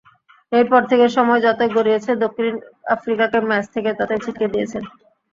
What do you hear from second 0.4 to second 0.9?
এরপর